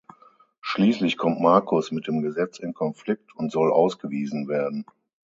[0.61, 4.83] Schließlich kommt Marcus mit dem Gesetz in Konflikt und soll ausgewiesen werden.